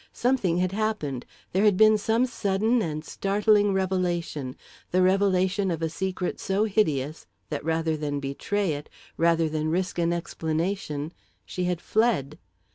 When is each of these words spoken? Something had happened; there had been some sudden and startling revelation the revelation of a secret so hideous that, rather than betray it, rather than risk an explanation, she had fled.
Something 0.13 0.57
had 0.57 0.71
happened; 0.71 1.27
there 1.51 1.63
had 1.63 1.77
been 1.77 1.95
some 1.95 2.25
sudden 2.25 2.81
and 2.81 3.05
startling 3.05 3.71
revelation 3.71 4.55
the 4.89 5.03
revelation 5.03 5.69
of 5.69 5.83
a 5.83 5.89
secret 5.89 6.39
so 6.39 6.63
hideous 6.63 7.27
that, 7.49 7.63
rather 7.63 7.95
than 7.95 8.19
betray 8.19 8.71
it, 8.71 8.89
rather 9.15 9.47
than 9.47 9.69
risk 9.69 9.99
an 9.99 10.11
explanation, 10.11 11.13
she 11.45 11.65
had 11.65 11.81
fled. 11.81 12.39